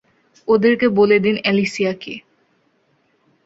ওদের 0.47 0.73
বলে 0.89 1.17
দিন 1.19 1.35
অ্যালিসিয়া 1.41 1.93
কে। 1.93 2.13